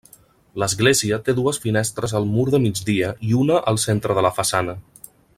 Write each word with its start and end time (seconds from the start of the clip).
L'església 0.61 1.19
té 1.27 1.35
dues 1.39 1.59
finestres 1.65 2.15
al 2.19 2.25
mur 2.37 2.45
de 2.55 2.61
migdia 2.65 3.11
i 3.31 3.35
una 3.43 3.59
al 3.73 3.79
centre 3.83 4.17
de 4.21 4.25
la 4.29 4.33
façana. 4.43 4.75